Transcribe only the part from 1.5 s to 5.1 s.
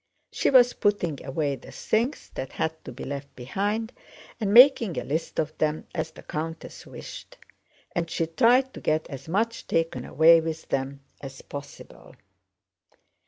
the things that had to be left behind and making a